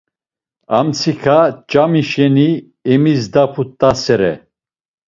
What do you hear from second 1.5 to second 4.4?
ç̌ami şeni emizdaput̆asere.